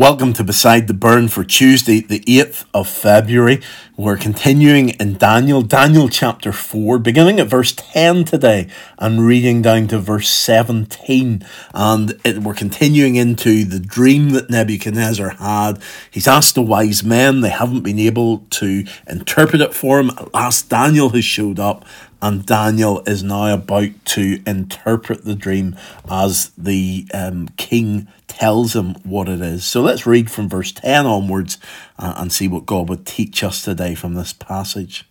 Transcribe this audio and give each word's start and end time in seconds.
Welcome 0.00 0.32
to 0.32 0.44
Beside 0.44 0.86
the 0.86 0.94
Burn 0.94 1.28
for 1.28 1.44
Tuesday, 1.44 2.00
the 2.00 2.20
8th 2.20 2.64
of 2.72 2.88
February. 2.88 3.60
We're 3.98 4.16
continuing 4.16 4.88
in 4.98 5.18
Daniel, 5.18 5.60
Daniel 5.60 6.08
chapter 6.08 6.52
4, 6.52 6.98
beginning 6.98 7.38
at 7.38 7.48
verse 7.48 7.74
10 7.76 8.24
today 8.24 8.68
and 8.98 9.26
reading 9.26 9.60
down 9.60 9.88
to 9.88 9.98
verse 9.98 10.30
17. 10.30 11.46
And 11.74 12.18
it, 12.24 12.38
we're 12.38 12.54
continuing 12.54 13.16
into 13.16 13.66
the 13.66 13.78
dream 13.78 14.30
that 14.30 14.48
Nebuchadnezzar 14.48 15.34
had. 15.38 15.82
He's 16.10 16.26
asked 16.26 16.54
the 16.54 16.62
wise 16.62 17.04
men, 17.04 17.42
they 17.42 17.50
haven't 17.50 17.82
been 17.82 17.98
able 17.98 18.46
to 18.52 18.86
interpret 19.06 19.60
it 19.60 19.74
for 19.74 20.00
him. 20.00 20.08
At 20.12 20.32
last, 20.32 20.70
Daniel 20.70 21.10
has 21.10 21.26
showed 21.26 21.60
up 21.60 21.84
and 22.22 22.44
Daniel 22.44 23.02
is 23.06 23.22
now 23.22 23.52
about 23.52 23.90
to 24.04 24.42
interpret 24.46 25.24
the 25.24 25.34
dream 25.34 25.76
as 26.10 26.50
the 26.56 27.06
um, 27.14 27.48
king 27.56 28.08
tells 28.30 28.74
him 28.74 28.94
what 29.02 29.28
it 29.28 29.40
is. 29.40 29.64
So 29.64 29.82
let's 29.82 30.06
read 30.06 30.30
from 30.30 30.48
verse 30.48 30.72
10 30.72 31.04
onwards 31.04 31.58
uh, 31.98 32.14
and 32.16 32.32
see 32.32 32.48
what 32.48 32.64
God 32.64 32.88
would 32.88 33.04
teach 33.04 33.42
us 33.44 33.62
today 33.62 33.94
from 33.94 34.14
this 34.14 34.32
passage. 34.32 35.04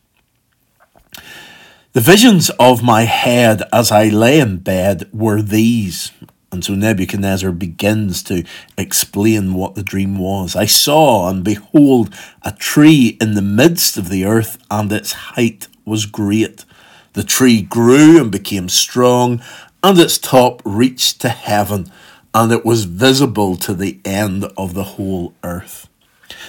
The 1.91 2.01
visions 2.01 2.49
of 2.59 2.81
my 2.81 3.03
head 3.03 3.63
as 3.73 3.91
I 3.91 4.05
lay 4.09 4.39
in 4.39 4.57
bed 4.57 5.09
were 5.11 5.41
these. 5.41 6.11
And 6.51 6.63
so 6.63 6.73
Nebuchadnezzar 6.73 7.51
begins 7.51 8.23
to 8.23 8.43
explain 8.77 9.53
what 9.53 9.75
the 9.75 9.83
dream 9.83 10.17
was. 10.17 10.55
I 10.55 10.65
saw, 10.65 11.29
and 11.29 11.43
behold, 11.43 12.13
a 12.41 12.51
tree 12.51 13.17
in 13.21 13.35
the 13.35 13.41
midst 13.41 13.97
of 13.97 14.09
the 14.09 14.25
earth, 14.25 14.57
and 14.71 14.91
its 14.91 15.11
height 15.11 15.67
was 15.85 16.05
great. 16.05 16.65
The 17.13 17.23
tree 17.23 17.61
grew 17.61 18.19
and 18.19 18.31
became 18.31 18.69
strong, 18.69 19.41
and 19.83 19.97
its 19.99 20.17
top 20.17 20.61
reached 20.65 21.21
to 21.21 21.29
heaven, 21.29 21.91
and 22.33 22.51
it 22.51 22.65
was 22.65 22.85
visible 22.85 23.55
to 23.57 23.73
the 23.73 23.99
end 24.05 24.45
of 24.57 24.73
the 24.73 24.83
whole 24.83 25.33
earth. 25.43 25.87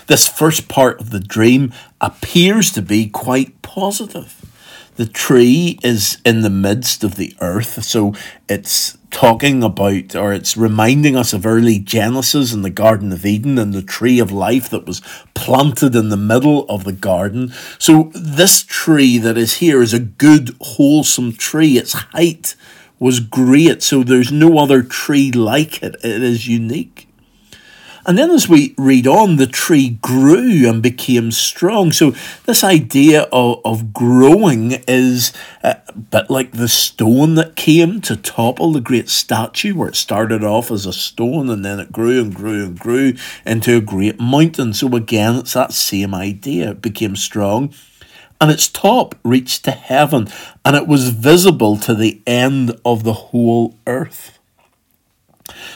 This 0.06 0.28
first 0.28 0.68
part 0.68 1.00
of 1.00 1.10
the 1.10 1.20
dream 1.20 1.72
appears 2.00 2.70
to 2.72 2.82
be 2.82 3.08
quite 3.08 3.60
positive. 3.62 4.36
The 4.96 5.06
tree 5.06 5.78
is 5.82 6.18
in 6.26 6.42
the 6.42 6.50
midst 6.50 7.02
of 7.02 7.14
the 7.14 7.34
earth, 7.40 7.84
so 7.84 8.12
it's 8.48 8.98
talking 9.10 9.62
about 9.62 10.14
or 10.14 10.32
it's 10.32 10.56
reminding 10.56 11.16
us 11.16 11.32
of 11.32 11.46
early 11.46 11.78
Genesis 11.78 12.52
and 12.52 12.64
the 12.64 12.70
Garden 12.70 13.12
of 13.12 13.24
Eden 13.24 13.58
and 13.58 13.72
the 13.72 13.82
tree 13.82 14.18
of 14.18 14.30
life 14.30 14.68
that 14.70 14.86
was 14.86 15.00
planted 15.34 15.96
in 15.96 16.10
the 16.10 16.16
middle 16.16 16.66
of 16.68 16.84
the 16.84 16.92
garden. 16.92 17.52
So, 17.78 18.10
this 18.14 18.62
tree 18.62 19.18
that 19.18 19.38
is 19.38 19.54
here 19.54 19.80
is 19.80 19.94
a 19.94 20.00
good, 20.00 20.56
wholesome 20.60 21.32
tree. 21.32 21.78
Its 21.78 21.92
height 21.92 22.54
was 23.00 23.18
great, 23.18 23.82
so 23.82 24.04
there's 24.04 24.30
no 24.30 24.58
other 24.58 24.82
tree 24.82 25.32
like 25.32 25.82
it. 25.82 25.96
It 26.04 26.22
is 26.22 26.46
unique. 26.46 27.08
And 28.06 28.16
then 28.16 28.30
as 28.30 28.48
we 28.48 28.74
read 28.78 29.06
on, 29.06 29.36
the 29.36 29.46
tree 29.46 29.98
grew 30.00 30.68
and 30.68 30.82
became 30.82 31.30
strong. 31.30 31.92
So 31.92 32.14
this 32.46 32.64
idea 32.64 33.22
of, 33.30 33.60
of 33.64 33.92
growing 33.92 34.82
is 34.88 35.32
a 35.62 35.76
bit 35.92 36.30
like 36.30 36.52
the 36.52 36.68
stone 36.68 37.34
that 37.34 37.56
came 37.56 38.00
to 38.02 38.16
topple 38.16 38.72
the 38.72 38.80
great 38.80 39.08
statue, 39.08 39.74
where 39.74 39.88
it 39.88 39.96
started 39.96 40.42
off 40.42 40.70
as 40.70 40.86
a 40.86 40.92
stone 40.92 41.50
and 41.50 41.64
then 41.64 41.78
it 41.78 41.92
grew 41.92 42.22
and 42.22 42.34
grew 42.34 42.64
and 42.64 42.78
grew 42.78 43.14
into 43.44 43.76
a 43.76 43.82
great 43.82 44.18
mountain. 44.18 44.72
So 44.72 44.88
again, 44.96 45.36
it's 45.36 45.52
that 45.52 45.72
same 45.72 46.14
idea. 46.14 46.70
It 46.70 46.82
became 46.82 47.16
strong 47.16 47.72
and 48.40 48.50
its 48.50 48.68
top 48.68 49.14
reached 49.22 49.64
to 49.64 49.72
heaven, 49.72 50.28
and 50.64 50.74
it 50.74 50.86
was 50.86 51.10
visible 51.10 51.76
to 51.78 51.94
the 51.94 52.20
end 52.26 52.78
of 52.84 53.04
the 53.04 53.12
whole 53.12 53.74
earth. 53.86 54.38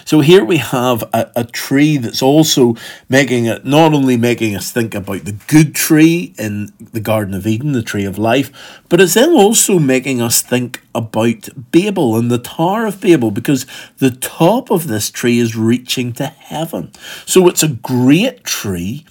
So 0.04 0.20
here 0.20 0.44
we 0.44 0.58
have 0.58 1.02
a, 1.12 1.30
a 1.36 1.44
tree 1.44 1.96
that's 1.96 2.22
also 2.22 2.76
making 3.08 3.46
it 3.46 3.64
not 3.64 3.92
only 3.92 4.16
making 4.16 4.54
us 4.54 4.70
think 4.70 4.94
about 4.94 5.24
the 5.24 5.36
good 5.46 5.74
tree 5.74 6.34
in 6.38 6.72
the 6.78 7.00
Garden 7.00 7.34
of 7.34 7.46
Eden, 7.46 7.72
the 7.72 7.82
tree 7.82 8.04
of 8.04 8.18
life, 8.18 8.82
but 8.88 9.00
it's 9.00 9.14
then 9.14 9.30
also 9.30 9.78
making 9.78 10.20
us 10.20 10.42
think 10.42 10.82
about 10.94 11.48
Babel 11.70 12.16
and 12.16 12.30
the 12.30 12.38
Tower 12.38 12.86
of 12.86 13.00
Babel 13.00 13.30
because 13.30 13.66
the 13.98 14.10
top 14.10 14.70
of 14.70 14.86
this 14.86 15.10
tree 15.10 15.38
is 15.38 15.56
reaching 15.56 16.12
to 16.14 16.26
heaven. 16.26 16.92
So 17.26 17.48
it's 17.48 17.62
a 17.62 17.68
great 17.68 18.44
tree 18.44 19.04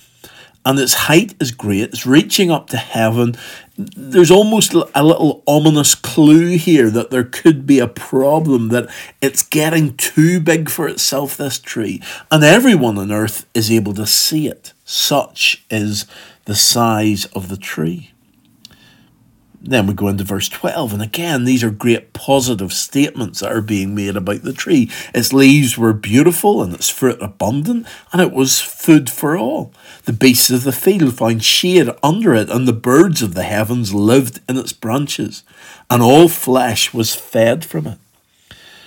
and 0.65 0.79
its 0.79 0.93
height 0.93 1.35
is 1.39 1.51
great. 1.51 1.81
It's 1.81 2.05
reaching 2.05 2.49
up 2.49 2.67
to 2.69 2.77
heaven. 2.77 3.35
There's 3.77 4.31
almost 4.31 4.73
a 4.73 5.03
little 5.03 5.43
ominous 5.45 5.95
clue 5.95 6.57
here 6.57 6.89
that 6.89 7.09
there 7.09 7.23
could 7.23 7.65
be 7.65 7.79
a 7.79 7.87
problem, 7.87 8.69
that 8.69 8.89
it's 9.21 9.43
getting 9.43 9.97
too 9.97 10.39
big 10.39 10.69
for 10.69 10.87
itself, 10.87 11.35
this 11.35 11.59
tree, 11.59 12.01
and 12.31 12.43
everyone 12.43 12.97
on 12.97 13.11
earth 13.11 13.45
is 13.53 13.71
able 13.71 13.93
to 13.95 14.07
see 14.07 14.47
it. 14.47 14.73
Such 14.85 15.65
is 15.69 16.05
the 16.45 16.55
size 16.55 17.25
of 17.33 17.49
the 17.49 17.57
tree. 17.57 18.12
Then 19.65 19.87
we 19.87 19.93
go 19.93 20.09
into 20.09 20.25
verse 20.25 20.49
12, 20.49 20.91
and 20.91 21.01
again, 21.01 21.45
these 21.45 21.63
are 21.63 21.71
great 21.71 22.11
positive 22.11 22.73
statements 22.73 23.39
that 23.39 23.51
are 23.53 23.61
being 23.61 23.95
made 23.95 24.17
about 24.17 24.41
the 24.41 24.51
tree. 24.51 24.91
Its 25.15 25.31
leaves 25.31 25.77
were 25.77 25.93
beautiful, 25.93 26.61
and 26.61 26.73
its 26.73 26.89
fruit 26.89 27.17
abundant, 27.21 27.87
and 28.11 28.21
it 28.21 28.33
was 28.33 28.59
food 28.59 29.09
for 29.09 29.37
all. 29.37 29.73
The 30.03 30.11
beasts 30.11 30.49
of 30.49 30.65
the 30.65 30.73
field 30.73 31.15
found 31.15 31.45
shade 31.45 31.89
under 32.03 32.35
it, 32.35 32.49
and 32.49 32.67
the 32.67 32.73
birds 32.73 33.21
of 33.21 33.35
the 33.35 33.43
heavens 33.43 33.93
lived 33.93 34.41
in 34.49 34.57
its 34.57 34.73
branches, 34.73 35.43
and 35.89 36.03
all 36.03 36.27
flesh 36.27 36.93
was 36.93 37.15
fed 37.15 37.63
from 37.63 37.87
it. 37.87 37.97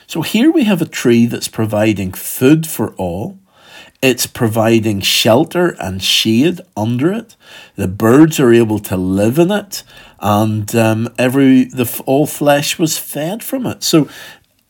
So 0.06 0.20
here 0.20 0.53
we 0.53 0.65
have 0.65 0.82
a 0.82 0.86
tree 0.86 1.25
that's 1.25 1.48
providing 1.48 2.12
food 2.12 2.66
for 2.66 2.92
all. 2.97 3.38
It's 4.06 4.28
providing 4.28 5.00
shelter 5.00 5.74
and 5.80 6.00
shade 6.00 6.60
under 6.76 7.12
it. 7.12 7.34
The 7.74 7.88
birds 7.88 8.38
are 8.38 8.52
able 8.52 8.78
to 8.78 8.96
live 8.96 9.36
in 9.36 9.50
it 9.50 9.82
and 10.20 10.72
um, 10.76 11.12
every 11.18 11.64
the 11.64 12.02
all 12.06 12.28
flesh 12.28 12.78
was 12.78 12.98
fed 12.98 13.42
from 13.42 13.66
it. 13.66 13.82
So 13.82 14.08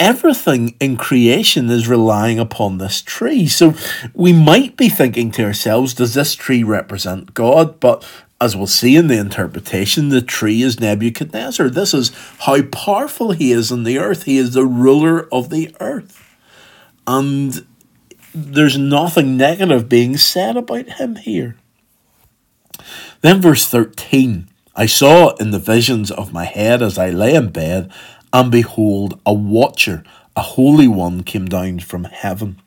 everything 0.00 0.74
in 0.80 0.97
creation 0.97 1.69
is 1.69 1.86
relying 1.86 2.38
upon 2.38 2.78
this 2.78 3.02
tree. 3.02 3.47
So 3.47 3.74
we 4.14 4.32
might 4.32 4.74
be 4.74 4.88
thinking 4.88 5.30
to 5.32 5.44
ourselves, 5.44 5.92
does 5.92 6.14
this 6.14 6.34
tree 6.34 6.62
represent 6.62 7.34
God? 7.34 7.78
But 7.78 8.08
as 8.41 8.56
we'll 8.56 8.66
see 8.66 8.97
in 8.97 9.08
the 9.08 9.18
interpretation, 9.18 10.08
the 10.08 10.22
tree 10.22 10.62
is 10.62 10.80
Nebuchadnezzar. 10.80 11.68
This 11.68 11.92
is 11.92 12.10
how 12.38 12.62
powerful 12.62 13.32
he 13.32 13.53
is 13.53 13.70
on 13.70 13.84
the 13.84 13.98
earth. 13.98 14.22
He 14.22 14.38
is 14.38 14.54
the 14.54 14.64
ruler 14.64 15.28
of 15.30 15.50
the 15.50 15.76
earth. 15.78 16.22
And 17.06 17.66
there's 18.36 18.76
nothing 18.76 19.38
negative 19.38 19.88
being 19.88 20.19
said 20.19 20.58
about 20.58 20.91
him 20.91 21.16
here. 21.16 21.56
Then, 23.22 23.41
verse 23.41 23.66
13 23.66 24.48
I 24.78 24.84
saw 24.84 25.34
in 25.36 25.52
the 25.52 25.58
visions 25.58 26.10
of 26.10 26.34
my 26.34 26.44
head 26.44 26.82
as 26.82 26.98
I 26.98 27.08
lay 27.08 27.34
in 27.34 27.48
bed, 27.48 27.91
and 28.34 28.52
behold, 28.52 29.19
a 29.24 29.32
watcher, 29.32 30.04
a 30.36 30.42
holy 30.42 30.86
one, 30.86 31.22
came 31.22 31.47
down 31.47 31.78
from 31.78 32.04
heaven. 32.04 32.60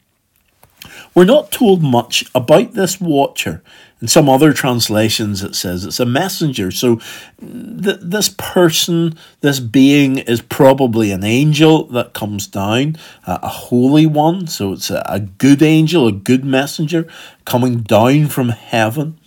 We're 1.19 1.25
not 1.25 1.52
told 1.52 1.84
much 1.84 2.24
about 2.34 2.75
this 2.75 3.02
watcher. 3.02 3.62
In 4.02 4.07
some 4.07 4.30
other 4.30 4.53
translations, 4.53 5.44
it 5.44 5.53
says 5.53 5.84
it's 5.84 6.00
a 6.00 6.06
messenger. 6.06 6.72
So, 6.72 7.02
th- 7.41 8.00
this 8.02 8.30
person, 8.38 9.18
this 9.41 9.59
being, 9.59 10.19
is 10.19 10.41
probably 10.41 11.12
an 11.12 11.25
angel 11.25 11.88
that 11.88 12.13
comes 12.13 12.47
down, 12.47 12.96
uh, 13.28 13.40
a 13.44 13.50
holy 13.50 14.06
one. 14.06 14.47
So, 14.47 14.72
it's 14.72 14.90
a, 14.90 15.03
a 15.07 15.19
good 15.19 15.62
angel, 15.62 16.07
a 16.07 16.13
good 16.13 16.46
messenger 16.46 17.06
coming 17.44 17.81
down 17.81 18.28
from 18.28 18.47
heaven. 18.47 19.19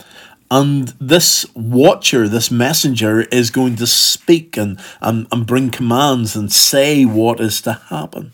And 0.50 0.94
this 0.98 1.44
watcher, 1.54 2.26
this 2.26 2.50
messenger, 2.50 3.20
is 3.20 3.50
going 3.50 3.76
to 3.76 3.86
speak 3.86 4.56
and, 4.56 4.80
and, 5.02 5.26
and 5.30 5.46
bring 5.46 5.68
commands 5.68 6.36
and 6.36 6.50
say 6.50 7.04
what 7.04 7.38
is 7.38 7.60
to 7.60 7.74
happen. 7.74 8.32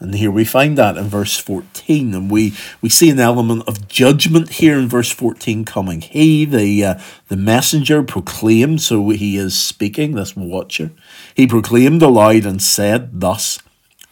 And 0.00 0.14
here 0.14 0.30
we 0.30 0.46
find 0.46 0.78
that 0.78 0.96
in 0.96 1.04
verse 1.04 1.38
14. 1.38 2.14
And 2.14 2.30
we, 2.30 2.54
we 2.80 2.88
see 2.88 3.10
an 3.10 3.20
element 3.20 3.64
of 3.68 3.86
judgment 3.86 4.52
here 4.52 4.78
in 4.78 4.88
verse 4.88 5.10
14 5.10 5.66
coming. 5.66 6.00
He, 6.00 6.46
the, 6.46 6.84
uh, 6.84 7.00
the 7.28 7.36
messenger, 7.36 8.02
proclaimed, 8.02 8.80
so 8.80 9.10
he 9.10 9.36
is 9.36 9.58
speaking, 9.58 10.14
this 10.14 10.34
watcher. 10.34 10.90
He 11.34 11.46
proclaimed 11.46 12.00
aloud 12.02 12.46
and 12.46 12.62
said 12.62 13.20
thus 13.20 13.58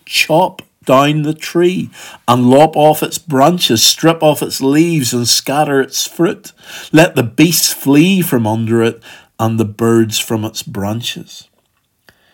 Chop 0.04 0.62
down 0.84 1.22
the 1.22 1.34
tree 1.34 1.90
and 2.26 2.50
lop 2.50 2.74
off 2.76 3.02
its 3.02 3.18
branches, 3.18 3.82
strip 3.82 4.22
off 4.22 4.42
its 4.42 4.60
leaves, 4.60 5.12
and 5.12 5.28
scatter 5.28 5.80
its 5.80 6.06
fruit. 6.06 6.52
Let 6.92 7.14
the 7.14 7.22
beasts 7.22 7.72
flee 7.72 8.22
from 8.22 8.46
under 8.46 8.82
it 8.82 9.02
and 9.38 9.58
the 9.58 9.66
birds 9.66 10.18
from 10.18 10.44
its 10.44 10.62
branches. 10.62 11.48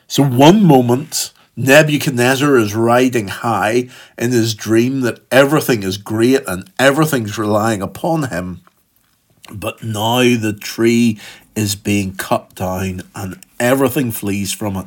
So, 0.06 0.24
one 0.24 0.62
moment, 0.62 1.32
Nebuchadnezzar 1.56 2.56
is 2.56 2.74
riding 2.74 3.28
high 3.28 3.88
in 4.18 4.32
his 4.32 4.54
dream 4.54 5.02
that 5.02 5.20
everything 5.30 5.82
is 5.82 5.96
great 5.98 6.42
and 6.46 6.70
everything's 6.78 7.38
relying 7.38 7.82
upon 7.82 8.24
him. 8.24 8.62
But 9.52 9.82
now 9.84 10.22
the 10.22 10.56
tree 10.58 11.20
is 11.54 11.76
being 11.76 12.16
cut 12.16 12.54
down 12.54 13.02
and 13.14 13.40
everything 13.60 14.10
flees 14.10 14.52
from 14.52 14.76
it. 14.76 14.86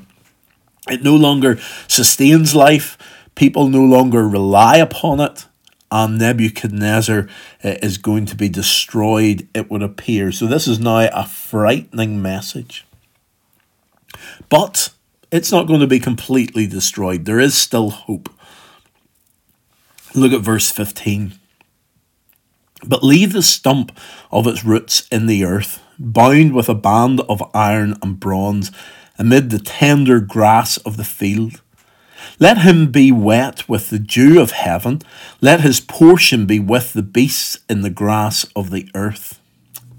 It 0.89 1.03
no 1.03 1.15
longer 1.15 1.57
sustains 1.87 2.55
life, 2.55 2.97
People 3.37 3.69
no 3.69 3.83
longer 3.83 4.27
rely 4.27 4.77
upon 4.77 5.19
it, 5.19 5.45
and 5.91 6.17
Nebuchadnezzar 6.17 7.29
uh, 7.63 7.75
is 7.83 7.99
going 7.99 8.25
to 8.25 8.35
be 8.35 8.49
destroyed, 8.49 9.47
it 9.53 9.69
would 9.69 9.83
appear. 9.83 10.31
So, 10.31 10.47
this 10.47 10.67
is 10.67 10.79
now 10.79 11.07
a 11.13 11.23
frightening 11.23 12.19
message. 12.19 12.87
But 14.49 14.89
it's 15.31 15.51
not 15.51 15.68
going 15.68 15.79
to 15.79 15.88
be 15.88 16.00
completely 16.00 16.68
destroyed, 16.68 17.25
there 17.25 17.39
is 17.39 17.56
still 17.56 17.89
hope. 17.89 18.29
Look 20.15 20.31
at 20.31 20.41
verse 20.41 20.71
15. 20.71 21.33
But 22.85 23.03
leave 23.03 23.33
the 23.33 23.41
stump 23.41 23.97
of 24.31 24.47
its 24.47 24.63
roots 24.63 25.07
in 25.12 25.27
the 25.27 25.44
earth, 25.44 25.81
bound 26.00 26.53
with 26.53 26.69
a 26.69 26.75
band 26.75 27.21
of 27.21 27.44
iron 27.53 27.95
and 28.01 28.19
bronze, 28.19 28.71
amid 29.18 29.50
the 29.50 29.59
tender 29.59 30.19
grass 30.19 30.77
of 30.77 30.97
the 30.97 31.03
field. 31.03 31.62
Let 32.39 32.59
him 32.59 32.91
be 32.91 33.12
wet 33.12 33.68
with 33.68 33.89
the 33.89 34.00
dew 34.00 34.39
of 34.39 34.51
heaven, 34.51 35.01
let 35.41 35.62
his 35.62 35.79
portion 35.79 36.45
be 36.45 36.59
with 36.59 36.94
the 36.94 37.01
beasts 37.01 37.59
in 37.69 37.81
the 37.81 37.89
grass 37.89 38.45
of 38.56 38.69
the 38.69 38.89
earth. 38.94 39.37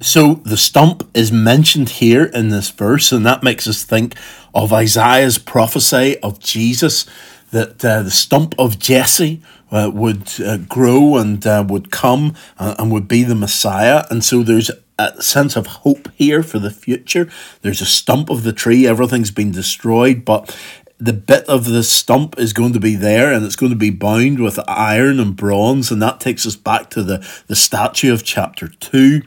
So 0.00 0.34
the 0.44 0.56
stump 0.56 1.08
is 1.12 1.32
mentioned 1.32 1.88
here 1.88 2.24
in 2.24 2.50
this 2.50 2.70
verse, 2.70 3.10
and 3.10 3.26
that 3.26 3.42
makes 3.42 3.66
us 3.66 3.82
think 3.82 4.14
of 4.54 4.72
Isaiah's 4.72 5.38
prophecy 5.38 6.18
of 6.20 6.38
Jesus 6.38 7.04
that 7.50 7.84
uh, 7.84 8.02
the 8.02 8.10
stump 8.10 8.54
of 8.58 8.78
Jesse 8.78 9.42
uh, 9.72 9.90
would 9.92 10.40
uh, 10.40 10.58
grow 10.58 11.16
and 11.16 11.44
uh, 11.44 11.64
would 11.66 11.90
come 11.90 12.34
uh, 12.58 12.76
and 12.78 12.92
would 12.92 13.08
be 13.08 13.24
the 13.24 13.34
Messiah. 13.34 14.04
And 14.08 14.22
so 14.22 14.44
there's 14.44 14.70
a 14.98 15.20
sense 15.20 15.56
of 15.56 15.66
hope 15.66 16.10
here 16.14 16.44
for 16.44 16.60
the 16.60 16.70
future. 16.70 17.28
There's 17.62 17.80
a 17.80 17.86
stump 17.86 18.30
of 18.30 18.44
the 18.44 18.52
tree, 18.52 18.86
everything's 18.86 19.32
been 19.32 19.50
destroyed, 19.50 20.24
but 20.24 20.56
the 20.98 21.12
bit 21.12 21.44
of 21.48 21.64
the 21.64 21.82
stump 21.82 22.38
is 22.38 22.52
going 22.52 22.72
to 22.72 22.80
be 22.80 22.94
there 22.94 23.32
and 23.32 23.44
it's 23.44 23.56
going 23.56 23.70
to 23.70 23.76
be 23.76 23.90
bound 23.90 24.40
with 24.40 24.60
iron 24.68 25.18
and 25.18 25.36
bronze. 25.36 25.90
And 25.90 26.00
that 26.02 26.20
takes 26.20 26.46
us 26.46 26.56
back 26.56 26.90
to 26.90 27.02
the, 27.02 27.26
the 27.48 27.56
statue 27.56 28.12
of 28.12 28.24
chapter 28.24 28.68
2. 28.68 29.22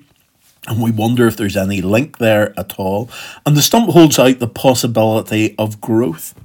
And 0.67 0.81
we 0.81 0.91
wonder 0.91 1.27
if 1.27 1.37
there's 1.37 1.57
any 1.57 1.81
link 1.81 2.19
there 2.19 2.57
at 2.59 2.75
all. 2.77 3.09
And 3.45 3.57
the 3.57 3.61
stump 3.61 3.89
holds 3.89 4.19
out 4.19 4.39
the 4.39 4.47
possibility 4.47 5.55
of 5.57 5.81
growth. 5.81 6.35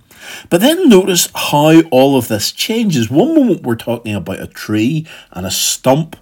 But 0.49 0.61
then 0.61 0.89
notice 0.89 1.29
how 1.35 1.81
all 1.91 2.17
of 2.17 2.29
this 2.29 2.51
changes. 2.51 3.11
One 3.11 3.35
moment 3.35 3.63
we're 3.63 3.77
talking 3.77 4.15
about 4.15 4.41
a 4.41 4.47
tree 4.47 5.07
and 5.33 5.47
a 5.47 5.51
stump, 5.51 6.17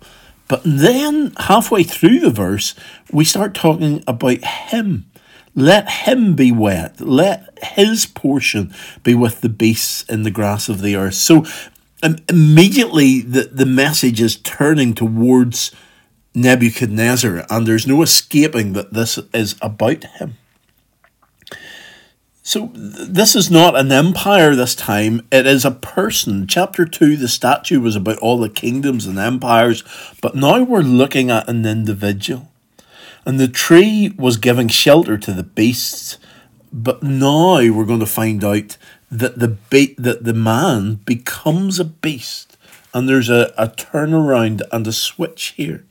but 0.49 0.63
then 0.65 1.33
halfway 1.39 1.85
through 1.85 2.21
the 2.21 2.31
verse, 2.31 2.75
we 3.13 3.25
start 3.25 3.55
talking 3.55 4.03
about 4.07 4.45
him. 4.45 5.07
Let 5.55 5.89
him 5.89 6.35
be 6.35 6.51
wet. 6.51 7.01
Let 7.01 7.59
his 7.63 8.07
portion 8.07 8.75
be 9.05 9.15
with 9.15 9.41
the 9.41 9.49
beasts 9.49 10.03
in 10.03 10.25
the 10.25 10.31
grass 10.31 10.69
of 10.69 10.83
the 10.83 10.97
earth. 10.97 11.15
So 11.15 11.47
um, 12.03 12.17
immediately 12.29 13.21
the, 13.21 13.45
the 13.45 13.67
message 13.67 14.21
is 14.21 14.37
turning 14.37 14.95
towards 14.95 15.71
Nebuchadnezzar, 16.35 17.47
and 17.49 17.67
there's 17.67 17.87
no 17.87 18.03
escaping 18.03 18.73
that 18.73 18.93
this 18.93 19.19
is 19.33 19.55
about 19.63 20.05
him. 20.05 20.37
So 22.43 22.71
this 22.75 23.35
is 23.35 23.51
not 23.51 23.75
an 23.75 23.91
empire 23.91 24.55
this 24.55 24.75
time, 24.75 25.27
it 25.33 25.47
is 25.47 25.65
a 25.65 25.71
person. 25.71 26.47
Chapter 26.47 26.85
2, 26.85 27.17
the 27.17 27.29
statue 27.29 27.81
was 27.81 27.97
about 27.97 28.19
all 28.19 28.39
the 28.39 28.51
kingdoms 28.51 29.07
and 29.07 29.19
empires, 29.19 29.83
but 30.21 30.35
now 30.35 30.63
we're 30.63 30.83
looking 30.83 31.31
at 31.31 31.49
an 31.49 31.65
individual. 31.65 32.51
And 33.25 33.41
the 33.41 33.49
tree 33.49 34.13
was 34.19 34.37
giving 34.37 34.69
shelter 34.69 35.17
to 35.17 35.33
the 35.33 35.43
beasts, 35.43 36.19
but 36.71 37.03
now 37.03 37.57
we're 37.57 37.87
going 37.87 38.01
to 38.01 38.07
find 38.07 38.45
out 38.45 38.77
that 39.11 39.39
the 39.39 39.49
be- 39.49 39.95
that 39.97 40.25
the 40.25 40.35
man 40.35 40.97
becomes 41.07 41.79
a 41.79 41.85
beast. 41.85 42.59
And 42.93 43.09
there's 43.09 43.31
a, 43.31 43.55
a 43.57 43.69
turnaround 43.69 44.61
and 44.71 44.87
a 44.87 44.93
switch 44.93 45.55
here 45.57 45.85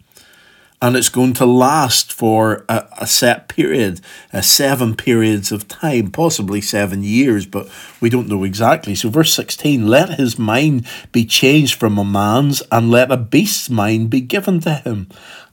and 0.83 0.97
it's 0.97 1.07
going 1.07 1.31
to 1.31 1.45
last 1.45 2.12
for 2.12 2.65
a, 2.68 2.85
a 3.00 3.07
set 3.07 3.47
period, 3.47 4.01
uh, 4.33 4.41
seven 4.41 4.97
periods 4.97 5.50
of 5.50 5.65
time, 5.69 6.12
possibly 6.12 6.59
seven 6.59 7.03
years, 7.03 7.45
but 7.45 7.71
we 8.01 8.09
don't 8.09 8.27
know 8.27 8.44
exactly. 8.44 8.94
So, 8.94 9.09
verse 9.09 9.33
16 9.33 9.88
let 9.88 10.19
his 10.19 10.38
mind 10.38 10.85
be 11.13 11.24
changed 11.24 11.80
from 11.80 11.97
a 11.97 12.03
man's, 12.03 12.62
and 12.69 12.91
let 12.91 13.13
a 13.13 13.18
beast's 13.18 13.69
mind 13.69 14.09
be 14.09 14.19
given 14.19 14.59
to 14.59 14.74
him, 14.74 15.07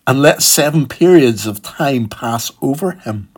and 0.04 0.20
let 0.20 0.42
seven 0.42 0.88
periods 0.88 1.46
of 1.46 1.62
time 1.62 2.08
pass 2.08 2.50
over 2.60 2.92
him. 2.92 3.28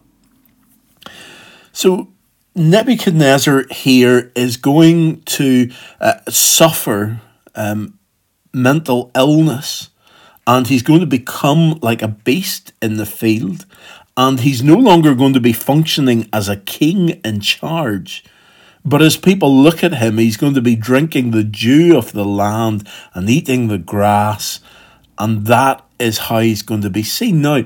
So, 1.73 2.09
Nebuchadnezzar 2.55 3.67
here 3.71 4.33
is 4.35 4.57
going 4.57 5.21
to 5.25 5.71
uh, 6.01 6.21
suffer 6.31 7.21
um, 7.55 7.99
mental 8.55 9.11
illness 9.15 9.91
and 10.47 10.67
he's 10.67 10.83
going 10.83 11.01
to 11.01 11.07
become 11.07 11.79
like 11.83 12.03
a 12.03 12.09
beast 12.09 12.73
in 12.83 12.97
the 12.97 13.07
field, 13.07 13.67
and 14.17 14.41
he's 14.41 14.63
no 14.63 14.77
longer 14.77 15.15
going 15.15 15.33
to 15.35 15.41
be 15.41 15.53
functioning 15.53 16.29
as 16.33 16.49
a 16.49 16.57
king 16.57 17.11
in 17.25 17.41
charge. 17.41 18.25
But 18.85 19.03
as 19.03 19.17
people 19.17 19.57
look 19.57 19.85
at 19.85 19.95
him, 19.95 20.19
he's 20.19 20.37
going 20.37 20.55
to 20.55 20.61
be 20.61 20.75
drinking 20.75 21.31
the 21.31 21.45
dew 21.45 21.97
of 21.97 22.13
the 22.13 22.25
land 22.25 22.89
and 23.15 23.31
eating 23.31 23.69
the 23.69 23.79
grass, 23.79 24.61
and 25.19 25.47
that 25.47 25.85
is 25.99 26.19
how 26.19 26.41
he's 26.41 26.63
going 26.63 26.83
to 26.83 26.91
be 26.91 27.05
seen. 27.05 27.43
Now, 27.43 27.65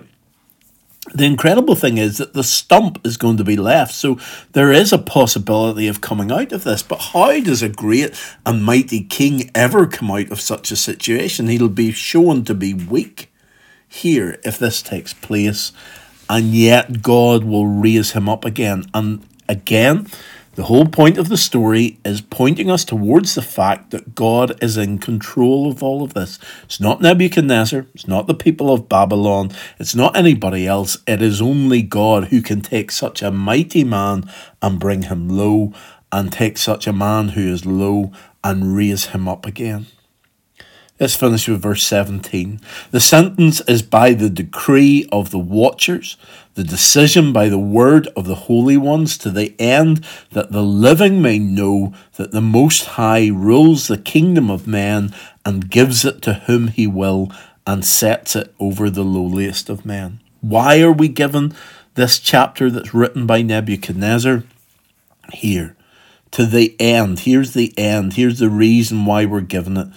the 1.14 1.24
incredible 1.24 1.74
thing 1.74 1.98
is 1.98 2.18
that 2.18 2.34
the 2.34 2.44
stump 2.44 3.04
is 3.04 3.16
going 3.16 3.36
to 3.36 3.44
be 3.44 3.56
left. 3.56 3.94
So 3.94 4.18
there 4.52 4.72
is 4.72 4.92
a 4.92 4.98
possibility 4.98 5.88
of 5.88 6.00
coming 6.00 6.30
out 6.30 6.52
of 6.52 6.64
this. 6.64 6.82
But 6.82 6.98
how 6.98 7.40
does 7.40 7.62
a 7.62 7.68
great 7.68 8.14
and 8.44 8.64
mighty 8.64 9.04
king 9.04 9.50
ever 9.54 9.86
come 9.86 10.10
out 10.10 10.30
of 10.30 10.40
such 10.40 10.70
a 10.70 10.76
situation? 10.76 11.48
He'll 11.48 11.68
be 11.68 11.92
shown 11.92 12.44
to 12.44 12.54
be 12.54 12.74
weak 12.74 13.32
here 13.88 14.38
if 14.44 14.58
this 14.58 14.82
takes 14.82 15.14
place. 15.14 15.72
And 16.28 16.46
yet 16.54 17.02
God 17.02 17.44
will 17.44 17.66
raise 17.66 18.12
him 18.12 18.28
up 18.28 18.44
again. 18.44 18.84
And 18.92 19.26
again, 19.48 20.08
the 20.56 20.64
whole 20.64 20.86
point 20.86 21.18
of 21.18 21.28
the 21.28 21.36
story 21.36 21.98
is 22.02 22.22
pointing 22.22 22.70
us 22.70 22.84
towards 22.84 23.34
the 23.34 23.42
fact 23.42 23.90
that 23.90 24.14
God 24.14 24.62
is 24.62 24.78
in 24.78 24.98
control 24.98 25.70
of 25.70 25.82
all 25.82 26.02
of 26.02 26.14
this. 26.14 26.38
It's 26.64 26.80
not 26.80 27.02
Nebuchadnezzar, 27.02 27.86
it's 27.94 28.08
not 28.08 28.26
the 28.26 28.34
people 28.34 28.72
of 28.72 28.88
Babylon, 28.88 29.52
it's 29.78 29.94
not 29.94 30.16
anybody 30.16 30.66
else. 30.66 30.96
It 31.06 31.20
is 31.20 31.42
only 31.42 31.82
God 31.82 32.28
who 32.28 32.40
can 32.40 32.62
take 32.62 32.90
such 32.90 33.20
a 33.20 33.30
mighty 33.30 33.84
man 33.84 34.30
and 34.62 34.80
bring 34.80 35.02
him 35.02 35.28
low, 35.28 35.74
and 36.10 36.32
take 36.32 36.56
such 36.56 36.86
a 36.86 36.92
man 36.92 37.30
who 37.30 37.52
is 37.52 37.66
low 37.66 38.12
and 38.42 38.74
raise 38.74 39.06
him 39.06 39.28
up 39.28 39.44
again. 39.44 39.86
Let's 40.98 41.14
finish 41.14 41.46
with 41.46 41.60
verse 41.60 41.84
17. 41.84 42.58
The 42.90 43.00
sentence 43.00 43.60
is 43.62 43.82
by 43.82 44.14
the 44.14 44.30
decree 44.30 45.06
of 45.12 45.30
the 45.30 45.38
watchers, 45.38 46.16
the 46.54 46.64
decision 46.64 47.34
by 47.34 47.50
the 47.50 47.58
word 47.58 48.08
of 48.16 48.24
the 48.26 48.34
holy 48.34 48.78
ones, 48.78 49.18
to 49.18 49.30
the 49.30 49.54
end 49.60 50.02
that 50.32 50.52
the 50.52 50.62
living 50.62 51.20
may 51.20 51.38
know 51.38 51.92
that 52.14 52.32
the 52.32 52.40
Most 52.40 52.86
High 52.86 53.28
rules 53.28 53.88
the 53.88 53.98
kingdom 53.98 54.50
of 54.50 54.66
men 54.66 55.14
and 55.44 55.70
gives 55.70 56.06
it 56.06 56.22
to 56.22 56.34
whom 56.46 56.68
he 56.68 56.86
will 56.86 57.30
and 57.66 57.84
sets 57.84 58.34
it 58.34 58.54
over 58.58 58.88
the 58.88 59.04
lowliest 59.04 59.68
of 59.68 59.84
men. 59.84 60.20
Why 60.40 60.80
are 60.80 60.92
we 60.92 61.08
given 61.08 61.54
this 61.94 62.18
chapter 62.18 62.70
that's 62.70 62.94
written 62.94 63.26
by 63.26 63.42
Nebuchadnezzar? 63.42 64.44
Here, 65.34 65.76
to 66.30 66.46
the 66.46 66.74
end. 66.80 67.20
Here's 67.20 67.52
the 67.52 67.74
end. 67.76 68.14
Here's 68.14 68.38
the 68.38 68.48
reason 68.48 69.04
why 69.04 69.26
we're 69.26 69.40
given 69.42 69.76
it 69.76 69.88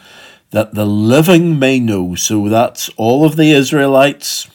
that 0.51 0.73
the 0.73 0.85
living 0.85 1.59
may 1.59 1.79
know. 1.79 2.15
So 2.15 2.49
that's 2.49 2.89
all 2.97 3.25
of 3.25 3.35
the 3.35 3.51
Israelites 3.51 4.47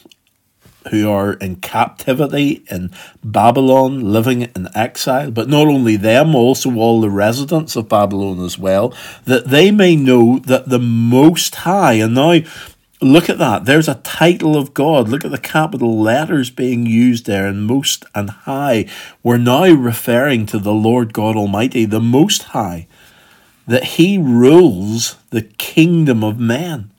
who 0.90 1.10
are 1.10 1.32
in 1.34 1.56
captivity 1.56 2.62
in 2.70 2.90
Babylon, 3.22 4.12
living 4.12 4.42
in 4.42 4.68
exile, 4.74 5.30
but 5.30 5.48
not 5.48 5.66
only 5.66 5.96
them, 5.96 6.34
also 6.34 6.74
all 6.74 7.00
the 7.00 7.10
residents 7.10 7.74
of 7.74 7.88
Babylon 7.88 8.44
as 8.44 8.58
well, 8.58 8.92
that 9.24 9.48
they 9.48 9.70
may 9.70 9.96
know 9.96 10.38
that 10.40 10.68
the 10.68 10.78
Most 10.78 11.54
High, 11.54 11.94
and 11.94 12.14
now 12.14 12.40
look 13.00 13.30
at 13.30 13.38
that, 13.38 13.64
there's 13.64 13.88
a 13.88 13.96
title 13.96 14.56
of 14.56 14.74
God. 14.74 15.08
Look 15.08 15.24
at 15.24 15.30
the 15.30 15.38
capital 15.38 16.00
letters 16.00 16.50
being 16.50 16.86
used 16.86 17.26
there 17.26 17.46
in 17.46 17.62
Most 17.62 18.04
and 18.14 18.30
High. 18.30 18.86
We're 19.22 19.38
now 19.38 19.68
referring 19.70 20.46
to 20.46 20.58
the 20.58 20.74
Lord 20.74 21.12
God 21.12 21.36
Almighty, 21.36 21.84
the 21.84 22.00
Most 22.00 22.42
High 22.44 22.86
that 23.66 23.84
he 23.84 24.18
rules 24.18 25.16
the 25.30 25.42
kingdom 25.42 26.22
of 26.22 26.38
man. 26.38 26.90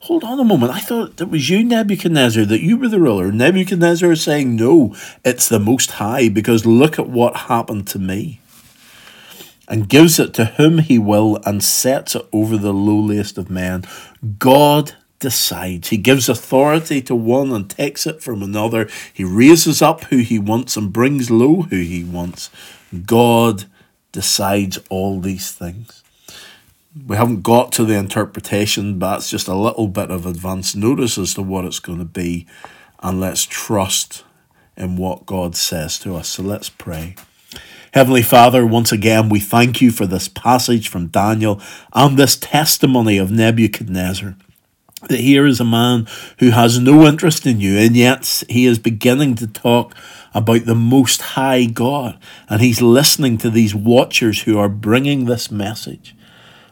Hold 0.00 0.24
on 0.24 0.40
a 0.40 0.44
moment. 0.44 0.72
I 0.72 0.80
thought 0.80 1.20
it 1.20 1.28
was 1.28 1.50
you, 1.50 1.62
Nebuchadnezzar, 1.62 2.46
that 2.46 2.62
you 2.62 2.78
were 2.78 2.88
the 2.88 3.00
ruler. 3.00 3.30
Nebuchadnezzar 3.30 4.10
is 4.12 4.22
saying, 4.22 4.56
No, 4.56 4.96
it's 5.24 5.48
the 5.48 5.60
Most 5.60 5.92
High, 5.92 6.30
because 6.30 6.64
look 6.64 6.98
at 6.98 7.08
what 7.08 7.36
happened 7.36 7.86
to 7.88 7.98
me. 7.98 8.40
And 9.68 9.88
gives 9.88 10.18
it 10.18 10.34
to 10.34 10.46
whom 10.46 10.78
he 10.78 10.98
will 10.98 11.38
and 11.44 11.62
sets 11.62 12.16
it 12.16 12.26
over 12.32 12.56
the 12.56 12.72
lowliest 12.72 13.38
of 13.38 13.50
men. 13.50 13.84
God 14.38 14.96
decides. 15.20 15.88
He 15.88 15.98
gives 15.98 16.28
authority 16.28 17.00
to 17.02 17.14
one 17.14 17.52
and 17.52 17.70
takes 17.70 18.06
it 18.06 18.22
from 18.22 18.42
another. 18.42 18.88
He 19.12 19.22
raises 19.22 19.80
up 19.80 20.04
who 20.04 20.18
he 20.18 20.38
wants 20.38 20.76
and 20.76 20.92
brings 20.92 21.30
low 21.30 21.62
who 21.62 21.76
he 21.76 22.02
wants. 22.02 22.50
God 23.06 23.66
decides 24.12 24.78
all 24.88 25.20
these 25.20 25.52
things. 25.52 26.02
We 27.06 27.16
haven't 27.16 27.42
got 27.42 27.70
to 27.72 27.84
the 27.84 27.96
interpretation, 27.96 28.98
but 28.98 29.18
it's 29.18 29.30
just 29.30 29.46
a 29.46 29.54
little 29.54 29.86
bit 29.86 30.10
of 30.10 30.26
advance 30.26 30.74
notice 30.74 31.18
as 31.18 31.34
to 31.34 31.42
what 31.42 31.64
it's 31.64 31.78
going 31.78 31.98
to 32.00 32.04
be. 32.04 32.46
And 33.00 33.20
let's 33.20 33.44
trust 33.44 34.24
in 34.76 34.96
what 34.96 35.26
God 35.26 35.54
says 35.54 35.98
to 36.00 36.16
us. 36.16 36.28
So 36.28 36.42
let's 36.42 36.68
pray. 36.68 37.14
Heavenly 37.92 38.22
Father, 38.22 38.64
once 38.64 38.92
again, 38.92 39.28
we 39.28 39.40
thank 39.40 39.80
you 39.80 39.90
for 39.90 40.06
this 40.06 40.28
passage 40.28 40.88
from 40.88 41.08
Daniel 41.08 41.60
and 41.92 42.16
this 42.16 42.36
testimony 42.36 43.18
of 43.18 43.30
Nebuchadnezzar. 43.30 44.36
That 45.10 45.18
here 45.18 45.44
is 45.44 45.58
a 45.58 45.64
man 45.64 46.06
who 46.38 46.50
has 46.50 46.78
no 46.78 47.04
interest 47.04 47.44
in 47.44 47.60
you, 47.60 47.76
and 47.76 47.96
yet 47.96 48.44
he 48.48 48.64
is 48.64 48.78
beginning 48.78 49.34
to 49.36 49.48
talk 49.48 49.92
about 50.32 50.66
the 50.66 50.76
Most 50.76 51.20
High 51.20 51.64
God, 51.64 52.16
and 52.48 52.60
he's 52.60 52.80
listening 52.80 53.36
to 53.38 53.50
these 53.50 53.74
watchers 53.74 54.42
who 54.42 54.56
are 54.56 54.68
bringing 54.68 55.24
this 55.24 55.50
message. 55.50 56.14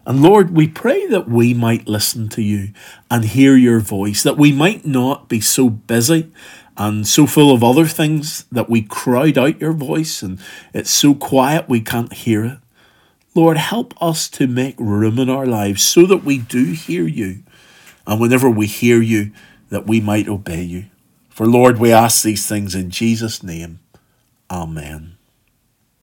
And 0.06 0.22
Lord, 0.22 0.52
we 0.52 0.68
pray 0.68 1.04
that 1.08 1.28
we 1.28 1.52
might 1.52 1.88
listen 1.88 2.28
to 2.28 2.40
you 2.40 2.72
and 3.10 3.24
hear 3.24 3.56
your 3.56 3.80
voice, 3.80 4.22
that 4.22 4.38
we 4.38 4.52
might 4.52 4.86
not 4.86 5.28
be 5.28 5.40
so 5.40 5.68
busy 5.68 6.30
and 6.76 7.08
so 7.08 7.26
full 7.26 7.52
of 7.52 7.64
other 7.64 7.86
things 7.86 8.44
that 8.52 8.70
we 8.70 8.82
crowd 8.82 9.36
out 9.36 9.60
your 9.60 9.72
voice 9.72 10.22
and 10.22 10.38
it's 10.72 10.90
so 10.90 11.12
quiet 11.12 11.68
we 11.68 11.80
can't 11.80 12.12
hear 12.12 12.44
it. 12.44 12.58
Lord, 13.34 13.56
help 13.56 14.00
us 14.00 14.28
to 14.30 14.46
make 14.46 14.78
room 14.78 15.18
in 15.18 15.28
our 15.28 15.44
lives 15.44 15.82
so 15.82 16.06
that 16.06 16.24
we 16.24 16.38
do 16.38 16.66
hear 16.66 17.04
you. 17.04 17.42
And 18.08 18.18
whenever 18.18 18.48
we 18.48 18.66
hear 18.66 19.02
you, 19.02 19.32
that 19.68 19.86
we 19.86 20.00
might 20.00 20.28
obey 20.28 20.62
you. 20.62 20.86
For 21.28 21.46
Lord, 21.46 21.78
we 21.78 21.92
ask 21.92 22.24
these 22.24 22.46
things 22.48 22.74
in 22.74 22.90
Jesus' 22.90 23.42
name. 23.42 23.80
Amen. 24.50 25.17